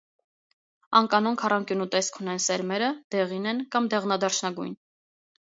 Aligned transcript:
Անկանոն 0.99 1.35
քառանկյունու 1.41 1.87
տեսք 1.97 2.17
ունեն 2.23 2.41
սերմերը, 2.47 2.89
դեղին 3.17 3.47
են 3.53 3.63
կամ 3.77 3.91
դեղնադարչնագույն։ 3.93 4.77